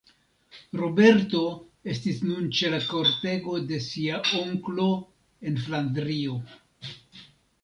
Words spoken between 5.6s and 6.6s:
Flandrio.